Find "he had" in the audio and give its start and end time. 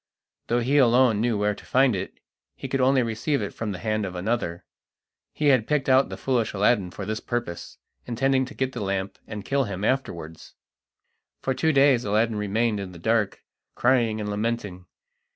5.31-5.67